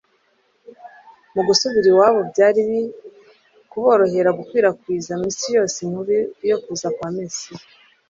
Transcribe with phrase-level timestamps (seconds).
[1.33, 2.61] Mu gusubira iwabo, byari
[3.69, 6.13] kuborohera gukwirakwiza mu isi yose, inkuru
[6.49, 7.61] yo kuza kwa Mesiya.